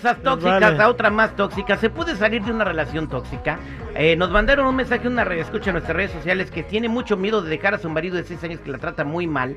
cosas 0.00 0.22
tóxicas 0.22 0.80
a 0.80 0.88
otra 0.88 1.10
más 1.10 1.36
tóxica. 1.36 1.76
¿Se 1.76 1.90
puede 1.90 2.16
salir 2.16 2.42
de 2.42 2.52
una 2.52 2.64
relación 2.64 3.08
tóxica? 3.08 3.58
Eh, 3.94 4.16
nos 4.16 4.30
mandaron 4.30 4.66
un 4.66 4.76
mensaje, 4.76 5.06
una 5.08 5.22
escucha 5.34 5.70
en 5.70 5.74
nuestras 5.74 5.96
redes 5.96 6.12
sociales 6.12 6.50
que 6.50 6.62
tiene 6.62 6.88
mucho 6.88 7.16
miedo 7.16 7.42
de 7.42 7.50
dejar 7.50 7.74
a 7.74 7.78
su 7.78 7.90
marido 7.90 8.16
de 8.16 8.24
seis 8.24 8.42
años 8.44 8.60
que 8.60 8.70
la 8.70 8.78
trata 8.78 9.04
muy 9.04 9.26
mal. 9.26 9.56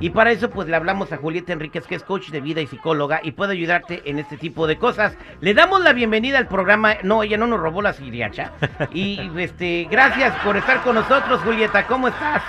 Y 0.00 0.10
para 0.10 0.30
eso, 0.30 0.50
pues 0.50 0.68
le 0.68 0.76
hablamos 0.76 1.12
a 1.12 1.16
Julieta 1.16 1.52
Enríquez, 1.52 1.86
que 1.86 1.94
es 1.94 2.02
coach 2.02 2.30
de 2.30 2.40
vida 2.40 2.60
y 2.60 2.66
psicóloga 2.66 3.20
y 3.22 3.32
puede 3.32 3.52
ayudarte 3.52 4.02
en 4.04 4.18
este 4.18 4.36
tipo 4.36 4.66
de 4.66 4.76
cosas. 4.78 5.16
Le 5.40 5.54
damos 5.54 5.82
la 5.82 5.92
bienvenida 5.92 6.38
al 6.38 6.46
programa. 6.46 6.96
No, 7.02 7.22
ella 7.22 7.36
no 7.36 7.46
nos 7.46 7.60
robó 7.60 7.82
la 7.82 7.92
siriacha. 7.92 8.52
y 8.92 9.30
este, 9.38 9.88
gracias 9.90 10.34
por 10.44 10.56
estar 10.56 10.82
con 10.82 10.94
nosotros, 10.94 11.40
Julieta. 11.40 11.86
¿Cómo 11.86 12.08
estás? 12.08 12.42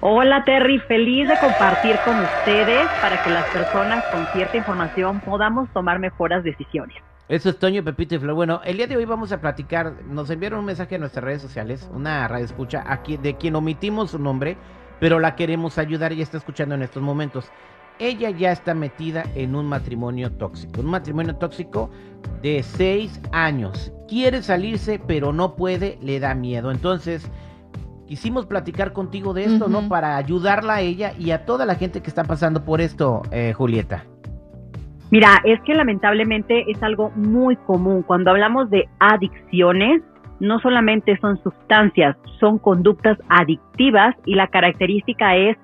Hola 0.00 0.44
Terry, 0.44 0.78
feliz 0.78 1.26
de 1.26 1.36
compartir 1.40 1.96
con 2.04 2.14
ustedes 2.20 2.86
para 3.02 3.20
que 3.20 3.30
las 3.30 3.44
personas 3.46 4.04
con 4.12 4.24
cierta 4.32 4.56
información 4.56 5.18
podamos 5.18 5.68
tomar 5.72 5.98
mejores 5.98 6.44
decisiones. 6.44 6.96
Eso 7.28 7.50
es 7.50 7.58
Toño, 7.58 7.82
Pepito 7.82 8.14
y 8.14 8.18
Flor. 8.20 8.36
Bueno, 8.36 8.60
el 8.64 8.76
día 8.76 8.86
de 8.86 8.96
hoy 8.96 9.06
vamos 9.06 9.32
a 9.32 9.40
platicar, 9.40 9.94
nos 10.08 10.30
enviaron 10.30 10.60
un 10.60 10.66
mensaje 10.66 10.94
en 10.94 11.00
nuestras 11.00 11.24
redes 11.24 11.42
sociales, 11.42 11.90
una 11.92 12.28
radio 12.28 12.44
escucha, 12.44 12.84
aquí, 12.86 13.16
de 13.16 13.36
quien 13.36 13.56
omitimos 13.56 14.12
su 14.12 14.20
nombre, 14.20 14.56
pero 15.00 15.18
la 15.18 15.34
queremos 15.34 15.78
ayudar 15.78 16.12
y 16.12 16.22
está 16.22 16.36
escuchando 16.36 16.76
en 16.76 16.82
estos 16.82 17.02
momentos. 17.02 17.50
Ella 17.98 18.30
ya 18.30 18.52
está 18.52 18.74
metida 18.74 19.24
en 19.34 19.56
un 19.56 19.66
matrimonio 19.66 20.30
tóxico, 20.30 20.80
un 20.80 20.90
matrimonio 20.90 21.34
tóxico 21.34 21.90
de 22.40 22.62
seis 22.62 23.20
años. 23.32 23.92
Quiere 24.06 24.42
salirse, 24.42 25.00
pero 25.04 25.32
no 25.32 25.56
puede, 25.56 25.98
le 26.00 26.20
da 26.20 26.36
miedo. 26.36 26.70
Entonces, 26.70 27.28
quisimos 28.08 28.46
platicar 28.46 28.92
contigo 28.92 29.34
de 29.34 29.44
esto, 29.44 29.68
¿no? 29.68 29.86
Para 29.88 30.16
ayudarla 30.16 30.76
a 30.76 30.80
ella 30.80 31.12
y 31.18 31.30
a 31.30 31.44
toda 31.44 31.66
la 31.66 31.74
gente 31.74 32.00
que 32.02 32.08
está 32.08 32.24
pasando 32.24 32.64
por 32.64 32.80
esto, 32.80 33.22
eh, 33.30 33.52
Julieta. 33.52 34.04
Mira, 35.10 35.40
es 35.44 35.60
que 35.62 35.74
lamentablemente 35.74 36.70
es 36.70 36.82
algo 36.82 37.10
muy 37.14 37.56
común. 37.56 38.02
Cuando 38.02 38.30
hablamos 38.30 38.70
de 38.70 38.88
adicciones, 38.98 40.02
no 40.40 40.58
solamente 40.60 41.18
son 41.20 41.40
sustancias, 41.42 42.16
son 42.40 42.58
conductas 42.58 43.18
adictivas 43.28 44.14
y 44.24 44.34
la 44.34 44.48
característica 44.48 45.36
es 45.36 45.56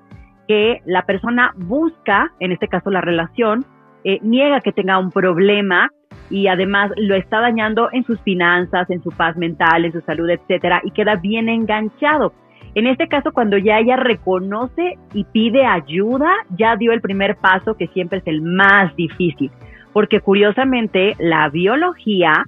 que 0.47 0.81
la 0.85 1.03
persona 1.05 1.53
busca, 1.57 2.31
en 2.39 2.51
este 2.51 2.67
caso 2.67 2.91
la 2.91 3.01
relación, 3.01 3.65
eh, 4.03 4.19
niega 4.21 4.61
que 4.61 4.71
tenga 4.71 4.99
un 4.99 5.11
problema 5.11 5.89
y 6.29 6.47
además 6.47 6.91
lo 6.97 7.15
está 7.15 7.39
dañando 7.39 7.89
en 7.91 8.03
sus 8.03 8.19
finanzas, 8.21 8.89
en 8.89 9.01
su 9.03 9.09
paz 9.11 9.37
mental, 9.37 9.85
en 9.85 9.91
su 9.91 10.01
salud, 10.01 10.29
etcétera, 10.29 10.81
y 10.83 10.91
queda 10.91 11.15
bien 11.15 11.49
enganchado. 11.49 12.33
En 12.73 12.87
este 12.87 13.07
caso, 13.07 13.31
cuando 13.31 13.57
ya 13.57 13.79
ella 13.79 13.95
reconoce 13.95 14.97
y 15.13 15.23
pide 15.23 15.65
ayuda, 15.65 16.29
ya 16.57 16.75
dio 16.75 16.91
el 16.91 17.01
primer 17.01 17.37
paso 17.37 17.75
que 17.75 17.87
siempre 17.87 18.19
es 18.19 18.27
el 18.27 18.41
más 18.41 18.93
difícil, 18.95 19.49
porque 19.93 20.19
curiosamente 20.19 21.15
la 21.19 21.47
biología 21.49 22.43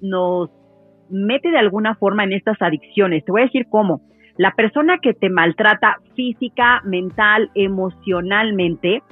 nos 0.00 0.50
mete 1.10 1.50
de 1.50 1.58
alguna 1.58 1.96
forma 1.96 2.24
en 2.24 2.34
estas 2.34 2.60
adicciones. 2.62 3.24
Te 3.24 3.32
voy 3.32 3.42
a 3.42 3.46
decir 3.46 3.66
cómo. 3.68 4.02
La 4.36 4.52
persona 4.52 4.98
que 4.98 5.14
te 5.14 5.28
maltrata 5.30 5.96
física, 6.14 6.80
mental, 6.84 7.50
emocionalmente, 7.54 9.02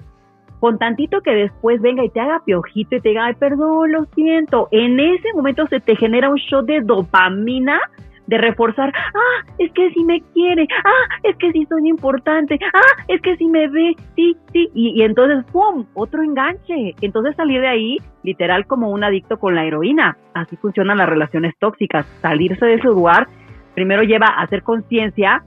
con 0.62 0.78
tantito 0.78 1.22
que 1.22 1.34
después 1.34 1.80
venga 1.80 2.04
y 2.04 2.08
te 2.10 2.20
haga 2.20 2.40
piojito 2.44 2.94
y 2.94 3.00
te 3.00 3.08
diga, 3.08 3.24
ay, 3.24 3.34
perdón, 3.34 3.90
lo 3.90 4.04
siento, 4.14 4.68
en 4.70 5.00
ese 5.00 5.32
momento 5.34 5.66
se 5.66 5.80
te 5.80 5.96
genera 5.96 6.30
un 6.30 6.36
shot 6.36 6.66
de 6.66 6.82
dopamina 6.82 7.80
de 8.28 8.38
reforzar, 8.38 8.92
ah, 8.94 9.44
es 9.58 9.72
que 9.72 9.90
si 9.90 10.04
me 10.04 10.20
quiere, 10.32 10.68
ah, 10.84 11.16
es 11.24 11.36
que 11.38 11.50
si 11.50 11.66
soy 11.66 11.88
importante, 11.88 12.60
ah, 12.74 13.02
es 13.08 13.20
que 13.22 13.36
si 13.38 13.46
me 13.46 13.66
ve, 13.66 13.96
sí, 14.14 14.36
sí, 14.52 14.70
y, 14.72 15.00
y, 15.00 15.02
entonces, 15.02 15.44
¡pum!, 15.50 15.84
otro 15.94 16.22
enganche. 16.22 16.94
Entonces 17.00 17.34
salir 17.34 17.60
de 17.60 17.66
ahí, 17.66 17.96
literal 18.22 18.64
como 18.68 18.90
un 18.90 19.02
adicto 19.02 19.40
con 19.40 19.56
la 19.56 19.64
heroína. 19.64 20.16
Así 20.32 20.54
funcionan 20.54 20.98
las 20.98 21.08
relaciones 21.08 21.54
tóxicas. 21.58 22.06
Salirse 22.22 22.64
de 22.64 22.74
ese 22.74 22.86
lugar 22.86 23.26
primero 23.74 24.04
lleva 24.04 24.28
a 24.28 24.42
hacer 24.42 24.62
conciencia 24.62 25.42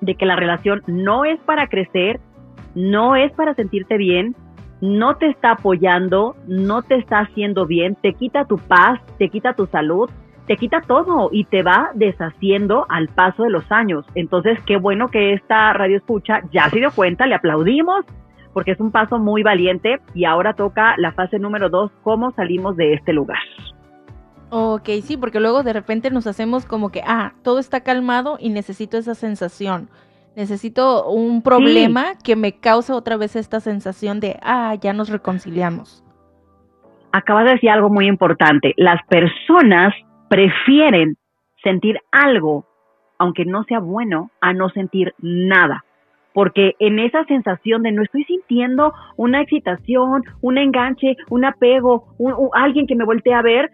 de 0.00 0.14
que 0.14 0.26
la 0.26 0.36
relación 0.36 0.82
no 0.86 1.24
es 1.24 1.40
para 1.40 1.66
crecer, 1.66 2.20
no 2.74 3.16
es 3.16 3.32
para 3.32 3.54
sentirte 3.54 3.96
bien, 3.96 4.34
no 4.80 5.16
te 5.16 5.28
está 5.28 5.52
apoyando, 5.52 6.36
no 6.46 6.82
te 6.82 6.96
está 6.96 7.20
haciendo 7.20 7.66
bien, 7.66 7.96
te 7.96 8.14
quita 8.14 8.46
tu 8.46 8.58
paz, 8.58 9.00
te 9.18 9.28
quita 9.28 9.54
tu 9.54 9.66
salud, 9.66 10.10
te 10.46 10.56
quita 10.56 10.80
todo 10.80 11.28
y 11.30 11.44
te 11.44 11.62
va 11.62 11.90
deshaciendo 11.94 12.86
al 12.88 13.08
paso 13.08 13.44
de 13.44 13.50
los 13.50 13.70
años. 13.70 14.04
Entonces, 14.14 14.58
qué 14.66 14.76
bueno 14.76 15.08
que 15.08 15.34
esta 15.34 15.72
radio 15.72 15.98
escucha 15.98 16.42
ya 16.52 16.68
se 16.68 16.78
dio 16.78 16.90
cuenta, 16.90 17.26
le 17.26 17.36
aplaudimos 17.36 18.04
porque 18.52 18.72
es 18.72 18.80
un 18.80 18.90
paso 18.90 19.18
muy 19.18 19.42
valiente 19.42 20.00
y 20.14 20.24
ahora 20.24 20.54
toca 20.54 20.94
la 20.98 21.12
fase 21.12 21.38
número 21.38 21.70
dos, 21.70 21.90
cómo 22.02 22.32
salimos 22.32 22.76
de 22.76 22.94
este 22.94 23.12
lugar. 23.12 23.38
Ok, 24.50 24.88
sí, 25.02 25.16
porque 25.16 25.40
luego 25.40 25.62
de 25.62 25.72
repente 25.72 26.10
nos 26.10 26.26
hacemos 26.26 26.66
como 26.66 26.90
que, 26.90 27.02
ah, 27.06 27.32
todo 27.42 27.58
está 27.58 27.80
calmado 27.80 28.36
y 28.38 28.50
necesito 28.50 28.98
esa 28.98 29.14
sensación. 29.14 29.88
Necesito 30.34 31.10
un 31.10 31.42
problema 31.42 32.14
que 32.24 32.36
me 32.36 32.58
cause 32.58 32.92
otra 32.92 33.18
vez 33.18 33.36
esta 33.36 33.60
sensación 33.60 34.18
de, 34.18 34.38
ah, 34.42 34.74
ya 34.80 34.94
nos 34.94 35.10
reconciliamos. 35.10 36.02
Acabas 37.12 37.44
de 37.44 37.52
decir 37.52 37.68
algo 37.68 37.90
muy 37.90 38.06
importante. 38.06 38.72
Las 38.78 39.00
personas 39.08 39.92
prefieren 40.30 41.16
sentir 41.62 41.98
algo, 42.10 42.64
aunque 43.18 43.44
no 43.44 43.64
sea 43.64 43.80
bueno, 43.80 44.30
a 44.40 44.54
no 44.54 44.70
sentir 44.70 45.12
nada. 45.18 45.84
Porque 46.32 46.76
en 46.78 46.98
esa 46.98 47.24
sensación 47.24 47.82
de 47.82 47.92
no 47.92 48.02
estoy 48.02 48.24
sintiendo 48.24 48.94
una 49.16 49.42
excitación, 49.42 50.22
un 50.40 50.56
enganche, 50.56 51.16
un 51.28 51.44
apego, 51.44 52.06
alguien 52.54 52.86
que 52.86 52.96
me 52.96 53.04
voltee 53.04 53.34
a 53.34 53.42
ver, 53.42 53.70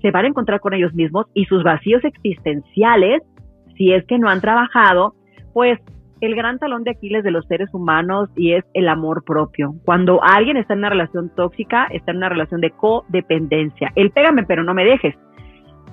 se 0.00 0.10
van 0.10 0.24
a 0.24 0.28
encontrar 0.28 0.60
con 0.60 0.72
ellos 0.72 0.94
mismos 0.94 1.26
y 1.34 1.44
sus 1.44 1.62
vacíos 1.62 2.02
existenciales, 2.02 3.22
si 3.76 3.92
es 3.92 4.06
que 4.06 4.18
no 4.18 4.30
han 4.30 4.40
trabajado, 4.40 5.14
pues 5.52 5.78
el 6.22 6.36
gran 6.36 6.58
talón 6.60 6.84
de 6.84 6.92
Aquiles 6.92 7.24
de 7.24 7.32
los 7.32 7.44
seres 7.46 7.68
humanos 7.74 8.30
y 8.36 8.52
es 8.52 8.64
el 8.74 8.88
amor 8.88 9.24
propio. 9.24 9.74
Cuando 9.84 10.22
alguien 10.22 10.56
está 10.56 10.74
en 10.74 10.78
una 10.78 10.90
relación 10.90 11.30
tóxica, 11.34 11.88
está 11.90 12.12
en 12.12 12.18
una 12.18 12.28
relación 12.28 12.60
de 12.60 12.70
codependencia. 12.70 13.90
El 13.96 14.12
pégame 14.12 14.44
pero 14.44 14.62
no 14.62 14.72
me 14.72 14.84
dejes. 14.84 15.16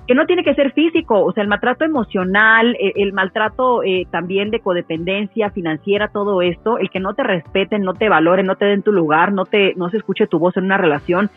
Que 0.06 0.14
no 0.14 0.26
tiene 0.26 0.44
que 0.44 0.54
ser 0.54 0.72
físico, 0.72 1.24
o 1.24 1.32
sea, 1.32 1.42
el 1.42 1.48
maltrato 1.48 1.84
emocional, 1.84 2.76
e, 2.80 2.92
el, 2.96 3.12
maltrato 3.12 3.82
eh, 3.82 4.06
también 4.10 4.50
de 4.50 4.60
codependencia 4.60 5.50
financiera, 5.50 6.08
todo 6.08 6.42
esto, 6.42 6.78
el 6.78 6.90
que 6.90 7.00
no 7.00 7.14
te 7.14 7.22
respeten, 7.22 7.82
no 7.82 7.94
te 7.94 8.08
valoren, 8.08 8.46
no 8.46 8.56
te 8.56 8.64
den 8.66 8.82
tu 8.82 8.92
lugar, 8.92 9.32
no 9.32 9.46
te, 9.46 9.74
no 9.74 9.90
se 9.90 9.98
escuche 9.98 10.26
tu 10.26 10.38
voz 10.38 10.56
en 10.56 10.64
una 10.64 10.78
relación, 10.78 11.30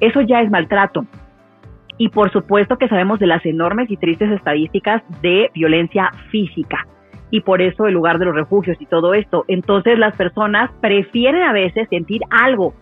eso 0.00 0.20
ya 0.22 0.40
es 0.40 0.50
maltrato. 0.50 1.06
Y 1.96 2.10
por 2.10 2.30
supuesto 2.30 2.76
que 2.76 2.88
sabemos 2.88 3.18
de 3.18 3.26
las 3.26 3.44
enormes 3.46 3.90
y 3.90 3.96
tristes 3.96 4.30
estadísticas 4.30 5.02
de 5.22 5.50
violencia 5.54 6.10
física 6.30 6.86
y 7.30 7.40
por 7.40 7.60
eso 7.62 7.86
el 7.86 7.94
lugar 7.94 8.18
de 8.18 8.26
los 8.26 8.34
refugios 8.34 8.80
y 8.80 8.86
todo 8.86 9.14
esto. 9.14 9.44
Entonces 9.48 9.98
las 9.98 10.16
personas 10.16 10.70
prefieren 10.80 11.42
a 11.42 11.52
veces 11.52 11.88
sentir 11.88 12.22
algo, 12.30 12.74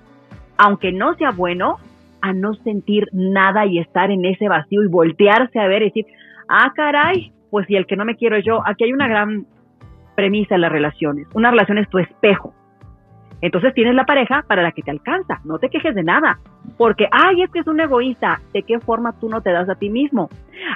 aunque 0.56 0.92
no 0.92 1.14
sea 1.14 1.30
bueno, 1.30 1.78
a 2.20 2.32
no 2.32 2.54
sentir 2.54 3.08
nada 3.12 3.66
y 3.66 3.78
estar 3.78 4.10
en 4.10 4.24
ese 4.24 4.48
vacío 4.48 4.82
y 4.82 4.88
voltearse 4.88 5.58
a 5.58 5.66
ver 5.66 5.82
y 5.82 5.86
decir, 5.86 6.06
ah, 6.48 6.72
caray, 6.74 7.32
pues 7.50 7.66
si 7.66 7.76
el 7.76 7.86
que 7.86 7.96
no 7.96 8.04
me 8.04 8.16
quiero 8.16 8.38
yo, 8.38 8.62
aquí 8.66 8.84
hay 8.84 8.92
una 8.92 9.08
gran 9.08 9.46
premisa 10.14 10.54
en 10.54 10.62
las 10.62 10.72
relaciones. 10.72 11.28
Una 11.34 11.50
relación 11.50 11.78
es 11.78 11.88
tu 11.88 11.98
espejo. 11.98 12.54
Entonces 13.46 13.74
tienes 13.74 13.94
la 13.94 14.06
pareja 14.06 14.44
para 14.48 14.60
la 14.60 14.72
que 14.72 14.82
te 14.82 14.90
alcanza, 14.90 15.40
no 15.44 15.60
te 15.60 15.68
quejes 15.68 15.94
de 15.94 16.02
nada, 16.02 16.40
porque, 16.76 17.06
ay, 17.12 17.42
es 17.42 17.50
que 17.52 17.60
es 17.60 17.66
un 17.68 17.78
egoísta, 17.78 18.40
¿de 18.52 18.64
qué 18.64 18.80
forma 18.80 19.12
tú 19.20 19.28
no 19.28 19.40
te 19.40 19.52
das 19.52 19.68
a 19.68 19.76
ti 19.76 19.88
mismo? 19.88 20.28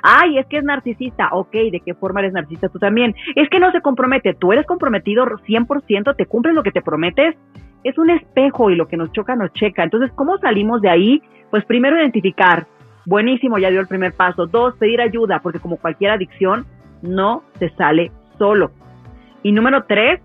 Ay, 0.05 0.39
es 0.39 0.47
que 0.47 0.59
es 0.59 0.65
narcisista, 0.65 1.31
ok, 1.33 1.51
¿de 1.51 1.83
qué 1.85 1.95
forma 1.95 2.21
eres 2.21 2.33
narcisista 2.33 2.69
tú 2.69 2.79
también? 2.79 3.17
Es 3.35 3.49
que 3.49 3.59
no 3.59 3.73
se 3.73 3.81
compromete, 3.81 4.35
tú 4.35 4.53
eres 4.53 4.67
comprometido 4.67 5.25
100%, 5.25 6.15
te 6.15 6.27
cumples 6.27 6.55
lo 6.55 6.63
que 6.63 6.71
te 6.71 6.81
prometes, 6.81 7.35
es 7.83 7.99
un 7.99 8.11
espejo 8.11 8.71
y 8.71 8.77
lo 8.77 8.87
que 8.87 8.97
nos 8.97 9.11
choca 9.11 9.35
nos 9.35 9.53
checa. 9.53 9.83
Entonces, 9.83 10.13
¿cómo 10.15 10.39
salimos 10.39 10.81
de 10.81 10.91
ahí? 10.91 11.23
Pues 11.51 11.65
primero 11.65 11.97
identificar, 11.99 12.69
buenísimo, 13.05 13.59
ya 13.59 13.71
dio 13.71 13.81
el 13.81 13.89
primer 13.89 14.13
paso. 14.13 14.47
Dos, 14.47 14.77
pedir 14.77 15.01
ayuda, 15.01 15.41
porque 15.43 15.59
como 15.59 15.77
cualquier 15.77 16.13
adicción, 16.13 16.67
no 17.03 17.43
se 17.59 17.71
sale 17.71 18.13
solo. 18.39 18.71
Y 19.43 19.51
número 19.51 19.87
tres, 19.89 20.21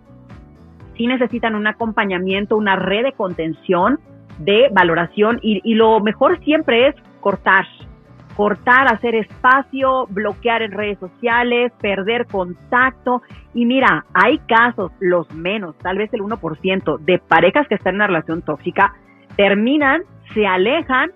sí 0.98 1.08
necesitan 1.08 1.56
un 1.56 1.68
acompañamiento, 1.68 2.58
una 2.58 2.76
red 2.76 3.04
de 3.04 3.14
contención, 3.14 4.00
de 4.40 4.70
valoración 4.72 5.40
y, 5.42 5.74
lo 5.76 6.00
mejor 6.00 6.40
siempre 6.44 6.88
es 6.90 6.96
cortar, 7.22 7.66
cortar, 8.36 8.94
hacer 8.94 9.16
espacio, 9.16 10.08
bloquear 10.10 10.62
en 10.62 10.72
redes 10.72 11.00
sociales, 11.00 11.72
perder 11.82 12.26
contacto. 12.26 13.22
Y 13.54 13.66
mira, 13.66 14.06
hay 14.14 14.40
casos, 14.40 14.92
los 15.00 15.32
menos, 15.34 15.78
tal 15.78 15.98
vez 15.98 16.14
el 16.14 16.22
1%, 16.22 17.00
de 17.00 17.20
parejas 17.20 17.68
que 17.68 17.76
están 17.76 17.96
en 17.96 18.02
una 18.02 18.08
relación 18.08 18.42
tóxica, 18.42 18.94
terminan, 19.38 20.02
se 20.34 20.46
alejan, 20.46 21.12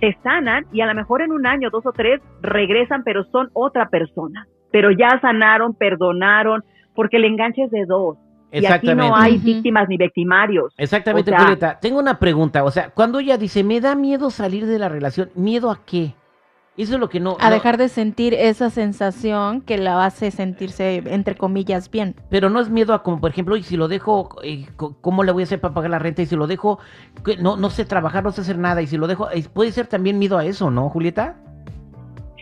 se 0.00 0.16
sanan 0.22 0.66
y 0.72 0.80
a 0.80 0.86
lo 0.86 0.94
mejor 0.94 1.22
en 1.22 1.30
un 1.30 1.46
año, 1.46 1.70
dos 1.70 1.86
o 1.86 1.92
tres, 1.92 2.20
regresan, 2.42 3.04
pero 3.04 3.24
son 3.24 3.48
otra 3.52 3.88
persona. 3.88 4.46
Pero 4.72 4.90
ya 4.90 5.20
sanaron, 5.20 5.74
perdonaron, 5.74 6.64
porque 6.94 7.16
el 7.16 7.24
enganche 7.24 7.64
es 7.64 7.70
de 7.70 7.84
dos 7.86 8.18
Y 8.52 8.66
aquí 8.66 8.94
no 8.94 9.14
hay 9.14 9.38
víctimas 9.38 9.88
ni 9.88 9.96
victimarios. 9.96 10.72
Exactamente, 10.76 11.34
Julieta. 11.36 11.78
Tengo 11.80 11.98
una 11.98 12.18
pregunta. 12.18 12.64
O 12.64 12.70
sea, 12.70 12.90
cuando 12.90 13.20
ella 13.20 13.36
dice, 13.38 13.62
me 13.62 13.80
da 13.80 13.94
miedo 13.94 14.30
salir 14.30 14.66
de 14.66 14.78
la 14.78 14.88
relación, 14.88 15.30
¿miedo 15.34 15.70
a 15.70 15.84
qué? 15.84 16.14
Eso 16.76 16.94
es 16.94 17.00
lo 17.00 17.08
que 17.08 17.20
no... 17.20 17.36
A 17.40 17.50
dejar 17.50 17.76
de 17.76 17.88
sentir 17.88 18.32
esa 18.32 18.70
sensación 18.70 19.60
que 19.60 19.76
la 19.76 20.04
hace 20.04 20.30
sentirse, 20.30 21.02
entre 21.06 21.34
comillas, 21.34 21.90
bien. 21.90 22.14
Pero 22.30 22.48
no 22.48 22.58
es 22.58 22.70
miedo 22.70 22.94
a, 22.94 23.02
como 23.02 23.20
por 23.20 23.30
ejemplo, 23.30 23.56
y 23.56 23.62
si 23.62 23.76
lo 23.76 23.86
dejo, 23.86 24.30
eh, 24.42 24.66
¿cómo 24.76 25.22
le 25.22 25.32
voy 25.32 25.42
a 25.42 25.44
hacer 25.44 25.60
para 25.60 25.74
pagar 25.74 25.90
la 25.90 25.98
renta? 25.98 26.22
Y 26.22 26.26
si 26.26 26.36
lo 26.36 26.46
dejo, 26.46 26.78
no, 27.40 27.56
no 27.56 27.70
sé 27.70 27.84
trabajar, 27.84 28.24
no 28.24 28.30
sé 28.30 28.40
hacer 28.40 28.56
nada. 28.56 28.80
Y 28.80 28.86
si 28.86 28.96
lo 28.96 29.08
dejo, 29.08 29.30
eh, 29.30 29.44
puede 29.52 29.72
ser 29.72 29.88
también 29.88 30.18
miedo 30.18 30.38
a 30.38 30.44
eso, 30.44 30.70
¿no, 30.70 30.88
Julieta? 30.88 31.36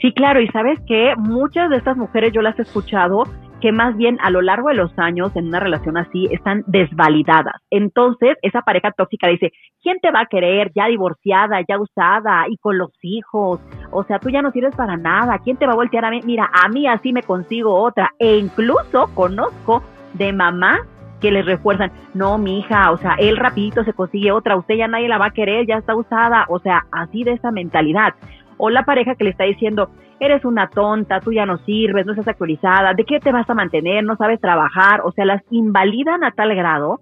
Sí, 0.01 0.13
claro, 0.13 0.41
y 0.41 0.47
sabes 0.49 0.79
que 0.87 1.15
muchas 1.17 1.71
de 1.71 1.77
estas 1.77 1.97
mujeres 1.97 2.33
yo 2.33 2.41
las 2.41 2.57
he 2.61 2.63
escuchado 2.63 3.25
que 3.61 3.73
más 3.73 3.97
bien 3.97 4.19
a 4.23 4.31
lo 4.31 4.41
largo 4.43 4.69
de 4.69 4.75
los 4.75 4.97
años 4.99 5.35
en 5.35 5.49
una 5.49 5.61
relación 5.61 5.97
así 5.97 6.29
están 6.31 6.65
desvalidadas. 6.67 7.61
Entonces, 7.71 8.37
esa 8.43 8.63
pareja 8.63 8.93
tóxica 8.93 9.29
dice, 9.29 9.53
¿quién 9.83 9.99
te 10.01 10.11
va 10.11 10.21
a 10.21 10.27
querer 10.27 10.71
ya 10.75 10.87
divorciada, 10.87 11.61
ya 11.69 11.79
usada 11.79 12.45
y 12.49 12.57
con 12.59 12.79
los 12.79 12.93
hijos? 13.03 13.61
O 13.91 14.05
sea, 14.05 14.19
tú 14.19 14.31
ya 14.31 14.43
no 14.43 14.53
sirves 14.53 14.77
para 14.77 14.97
nada. 14.97 15.39
¿Quién 15.39 15.57
te 15.57 15.67
va 15.67 15.73
a 15.73 15.77
voltear 15.77 16.05
a 16.05 16.11
mí? 16.11 16.21
Mira, 16.25 16.51
a 16.53 16.69
mí 16.69 16.87
así 16.87 17.13
me 17.13 17.23
consigo 17.23 17.75
otra. 17.75 18.13
E 18.19 18.37
incluso 18.37 19.09
conozco 19.15 19.83
de 20.15 20.33
mamá 20.33 20.81
que 21.21 21.31
les 21.33 21.45
refuerzan, 21.45 21.91
no, 22.15 22.39
mi 22.39 22.61
hija, 22.61 22.93
o 22.93 22.97
sea, 22.97 23.17
él 23.19 23.37
rapidito 23.37 23.83
se 23.83 23.93
consigue 23.93 24.31
otra, 24.31 24.57
usted 24.57 24.77
ya 24.77 24.87
nadie 24.87 25.09
la 25.09 25.19
va 25.19 25.27
a 25.27 25.33
querer, 25.33 25.67
ya 25.67 25.77
está 25.77 25.97
usada, 25.97 26.47
o 26.49 26.61
sea, 26.61 26.87
así 26.93 27.25
de 27.25 27.33
esa 27.33 27.51
mentalidad. 27.51 28.15
O 28.59 28.71
la 28.71 28.85
pareja 28.85 29.15
que 29.15 29.25
le 29.25 29.31
está 29.31 29.45
diciendo, 29.45 29.91
eres 30.21 30.45
una 30.45 30.69
tonta, 30.69 31.21
tú 31.21 31.33
ya 31.33 31.47
no 31.47 31.59
sirves, 31.59 32.05
no 32.05 32.13
estás 32.13 32.29
actualizada, 32.29 32.93
¿de 32.95 33.05
qué 33.05 33.21
te 33.21 33.33
vas 33.33 33.49
a 33.49 33.55
mantener? 33.55 34.05
No 34.05 34.17
sabes 34.17 34.41
trabajar, 34.41 35.01
o 35.05 35.13
sea, 35.13 35.25
las 35.25 35.43
invalidan 35.51 36.25
a 36.25 36.33
tal 36.33 36.55
grado 36.55 37.01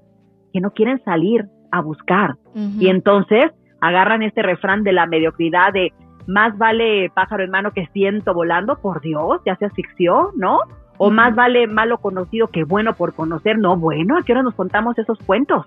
que 0.53 0.61
no 0.61 0.71
quieren 0.71 1.03
salir 1.05 1.47
a 1.71 1.81
buscar. 1.81 2.37
Y 2.79 2.89
entonces 2.89 3.51
agarran 3.81 4.23
este 4.23 4.43
refrán 4.43 4.83
de 4.83 4.93
la 4.93 5.07
mediocridad 5.07 5.73
de 5.73 5.93
más 6.27 6.57
vale 6.59 7.11
pájaro 7.15 7.45
en 7.45 7.51
mano 7.51 7.73
que 7.73 7.87
ciento 7.93 8.35
volando, 8.35 8.79
por 8.81 9.01
Dios, 9.01 9.41
ya 9.45 9.57
se 9.57 9.67
asfixió, 9.67 10.33
¿no? 10.37 10.61
O 10.99 11.11
más 11.11 11.35
vale 11.35 11.67
malo 11.67 11.99
conocido 11.99 12.49
que 12.49 12.65
bueno 12.65 12.95
por 12.95 13.15
conocer, 13.15 13.59
no, 13.59 13.77
bueno, 13.77 14.17
¿a 14.17 14.23
qué 14.23 14.33
hora 14.33 14.43
nos 14.43 14.55
contamos 14.55 14.99
esos 14.99 15.19
cuentos? 15.19 15.67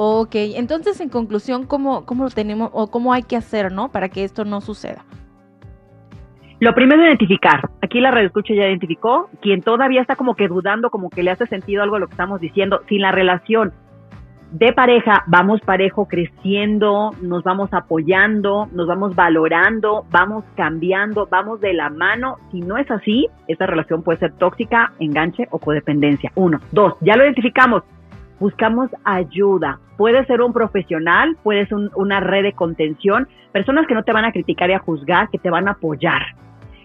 Ok, 0.00 0.36
entonces 0.54 1.00
en 1.00 1.08
conclusión, 1.08 1.66
¿cómo, 1.66 2.06
cómo 2.06 2.22
lo 2.22 2.30
tenemos 2.30 2.70
o 2.72 2.88
cómo 2.88 3.12
hay 3.12 3.24
que 3.24 3.34
hacer, 3.34 3.72
¿no? 3.72 3.90
Para 3.90 4.08
que 4.08 4.22
esto 4.22 4.44
no 4.44 4.60
suceda. 4.60 5.04
Lo 6.60 6.72
primero 6.72 7.02
es 7.02 7.08
identificar. 7.08 7.68
Aquí 7.82 7.98
la 7.98 8.12
radio 8.12 8.28
escucha 8.28 8.54
ya 8.54 8.68
identificó. 8.68 9.28
Quien 9.42 9.60
todavía 9.60 10.00
está 10.00 10.14
como 10.14 10.36
que 10.36 10.46
dudando, 10.46 10.90
como 10.90 11.10
que 11.10 11.24
le 11.24 11.32
hace 11.32 11.46
sentido 11.46 11.82
algo 11.82 11.96
a 11.96 11.98
lo 11.98 12.06
que 12.06 12.12
estamos 12.12 12.40
diciendo, 12.40 12.80
sin 12.88 13.02
la 13.02 13.10
relación 13.10 13.72
de 14.52 14.72
pareja, 14.72 15.24
vamos 15.26 15.60
parejo 15.62 16.06
creciendo, 16.06 17.10
nos 17.20 17.42
vamos 17.42 17.70
apoyando, 17.72 18.68
nos 18.70 18.86
vamos 18.86 19.16
valorando, 19.16 20.06
vamos 20.12 20.44
cambiando, 20.56 21.26
vamos 21.28 21.60
de 21.60 21.72
la 21.72 21.90
mano. 21.90 22.36
Si 22.52 22.60
no 22.60 22.78
es 22.78 22.88
así, 22.88 23.26
esa 23.48 23.66
relación 23.66 24.04
puede 24.04 24.20
ser 24.20 24.32
tóxica, 24.34 24.92
enganche 25.00 25.48
o 25.50 25.58
codependencia. 25.58 26.30
Uno. 26.36 26.60
Dos, 26.70 26.94
ya 27.00 27.16
lo 27.16 27.24
identificamos 27.24 27.82
buscamos 28.38 28.90
ayuda. 29.04 29.78
Puede 29.98 30.24
ser 30.26 30.40
un 30.40 30.52
profesional, 30.52 31.36
puede 31.42 31.66
ser 31.66 31.76
una 31.96 32.20
red 32.20 32.44
de 32.44 32.52
contención, 32.52 33.28
personas 33.52 33.86
que 33.88 33.94
no 33.94 34.04
te 34.04 34.12
van 34.12 34.24
a 34.24 34.32
criticar 34.32 34.70
y 34.70 34.72
a 34.72 34.78
juzgar, 34.78 35.28
que 35.28 35.38
te 35.38 35.50
van 35.50 35.66
a 35.66 35.72
apoyar. 35.72 36.22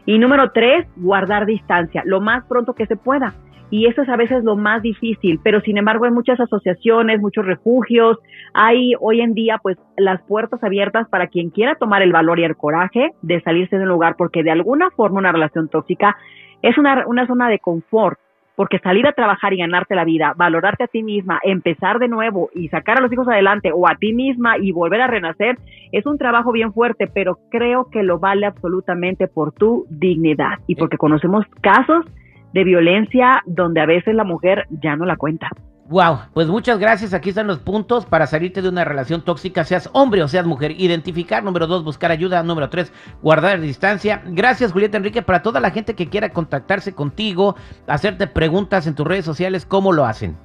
Y 0.08 0.18
número 0.18 0.52
tres, 0.52 0.88
guardar 0.98 1.46
distancia, 1.46 2.02
lo 2.06 2.20
más 2.20 2.44
pronto 2.46 2.74
que 2.74 2.88
se 2.88 2.98
pueda. 2.98 3.36
Y 3.70 3.86
eso 3.86 4.02
es 4.02 4.10
a 4.10 4.18
veces 4.18 4.44
lo 4.44 4.56
más 4.56 4.82
difícil, 4.82 5.40
pero 5.44 5.62
sin 5.62 5.78
embargo 5.78 6.06
hay 6.06 6.12
muchas 6.12 6.40
asociaciones, 6.40 7.22
muchos 7.22 7.46
refugios, 7.46 8.18
hay 8.54 8.94
hoy 9.00 9.22
en 9.22 9.34
día 9.34 9.60
pues 9.62 9.78
las 9.98 10.22
puertas 10.24 10.64
abiertas 10.64 11.08
para 11.10 11.28
quien 11.28 11.52
quiera 11.52 11.76
tomar 11.76 12.02
el 12.02 12.12
valor 12.12 12.40
y 12.40 12.44
el 12.44 12.56
coraje 12.56 13.12
de 13.22 13.42
salirse 13.42 13.78
de 13.78 13.84
un 13.84 13.90
lugar, 13.90 14.16
porque 14.18 14.44
de 14.44 14.52
alguna 14.52 14.90
forma 14.92 15.20
una 15.20 15.32
relación 15.32 15.70
tóxica 15.70 16.18
es 16.64 16.78
una, 16.78 17.06
una 17.08 17.28
zona 17.28 17.50
de 17.50 17.60
confort, 17.60 18.20
porque 18.56 18.80
salir 18.80 19.08
a 19.08 19.14
trabajar 19.14 19.54
y 19.54 19.58
ganarte 19.58 19.96
la 19.96 20.06
vida, 20.06 20.34
valorarte 20.36 20.84
a 20.84 20.88
ti 20.88 21.04
misma, 21.04 21.40
empezar 21.44 22.00
de 22.00 22.08
nuevo 22.08 22.50
y 22.54 22.70
sacar 22.70 22.98
a 22.98 23.02
los 23.02 23.12
hijos 23.12 23.28
adelante 23.28 23.72
o 23.74 23.88
a 23.88 23.96
ti 23.96 24.14
misma 24.14 24.58
y 24.58 24.72
volver 24.72 25.02
a 25.02 25.08
renacer, 25.08 25.58
es 25.92 26.06
un 26.06 26.18
trabajo 26.18 26.52
bien 26.52 26.74
fuerte, 26.74 27.08
pero 27.08 27.40
creo 27.50 27.90
que 27.90 28.04
lo 28.04 28.20
vale 28.20 28.46
absolutamente 28.46 29.28
por 29.28 29.54
tu 29.54 29.86
dignidad 29.90 30.60
y 30.68 30.76
porque 30.76 30.98
conocemos 30.98 31.46
casos 31.62 32.06
de 32.54 32.64
violencia 32.64 33.42
donde 33.46 33.82
a 33.82 33.86
veces 33.86 34.14
la 34.14 34.24
mujer 34.24 34.66
ya 34.70 34.96
no 34.96 35.06
la 35.06 35.18
cuenta. 35.18 35.50
Wow, 35.90 36.20
pues 36.34 36.48
muchas 36.48 36.80
gracias. 36.80 37.14
Aquí 37.14 37.30
están 37.30 37.48
los 37.48 37.60
puntos 37.60 38.06
para 38.06 38.26
salirte 38.26 38.62
de 38.62 38.70
una 38.70 38.86
relación 38.86 39.22
tóxica, 39.22 39.66
seas 39.66 39.90
hombre 39.94 40.24
o 40.24 40.28
seas 40.30 40.46
mujer. 40.46 40.72
Identificar, 40.72 41.44
número 41.44 41.68
dos, 41.68 41.84
buscar 41.84 42.10
ayuda. 42.10 42.42
Número 42.42 42.70
tres, 42.70 42.94
guardar 43.22 43.60
distancia. 43.60 44.22
Gracias, 44.28 44.72
Julieta 44.72 44.98
Enrique. 44.98 45.22
Para 45.22 45.42
toda 45.42 45.60
la 45.60 45.72
gente 45.72 45.94
que 45.94 46.08
quiera 46.08 46.30
contactarse 46.30 46.96
contigo, 46.96 47.56
hacerte 47.86 48.28
preguntas 48.28 48.88
en 48.88 48.96
tus 48.96 49.06
redes 49.06 49.26
sociales, 49.26 49.66
¿cómo 49.66 49.92
lo 49.92 50.06
hacen? 50.06 50.38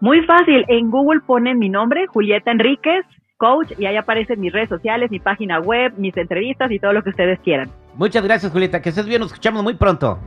Muy 0.00 0.24
fácil. 0.24 0.64
En 0.68 0.90
Google 0.90 1.20
ponen 1.26 1.58
mi 1.58 1.68
nombre, 1.68 2.06
Julieta 2.06 2.50
Enríquez, 2.50 3.04
coach, 3.36 3.72
y 3.78 3.84
ahí 3.84 3.96
aparecen 3.96 4.40
mis 4.40 4.52
redes 4.52 4.70
sociales, 4.70 5.10
mi 5.10 5.20
página 5.20 5.60
web, 5.60 5.92
mis 5.98 6.16
entrevistas 6.16 6.70
y 6.70 6.78
todo 6.78 6.94
lo 6.94 7.02
que 7.02 7.10
ustedes 7.10 7.38
quieran. 7.40 7.70
Muchas 7.94 8.24
gracias, 8.24 8.50
Julieta. 8.50 8.80
Que 8.80 8.88
estés 8.88 9.06
bien. 9.06 9.20
Nos 9.20 9.32
escuchamos 9.32 9.62
muy 9.62 9.74
pronto. 9.74 10.18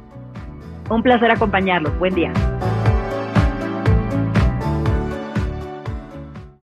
Un 0.89 1.01
placer 1.01 1.31
acompañarlos. 1.31 1.97
Buen 1.97 2.13
día. 2.13 2.31